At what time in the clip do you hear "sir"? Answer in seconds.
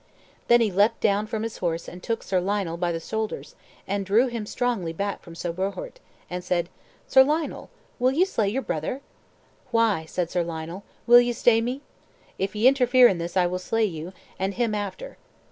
2.23-2.41, 5.35-5.51, 7.07-7.23, 10.31-10.41